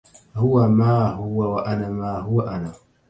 [0.35, 2.73] هو ما هو وأنا ما هو أنا